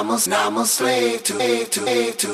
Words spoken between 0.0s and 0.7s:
I'm a, I'm a